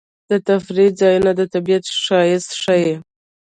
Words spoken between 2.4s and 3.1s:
ښيي.